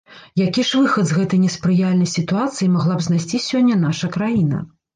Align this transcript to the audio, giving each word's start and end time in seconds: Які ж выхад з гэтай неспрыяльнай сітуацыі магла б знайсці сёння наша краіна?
Які 0.39 0.61
ж 0.69 0.79
выхад 0.85 1.05
з 1.09 1.17
гэтай 1.17 1.41
неспрыяльнай 1.43 2.09
сітуацыі 2.15 2.73
магла 2.81 2.93
б 3.03 3.07
знайсці 3.11 3.45
сёння 3.49 3.81
наша 3.87 4.13
краіна? 4.21 4.67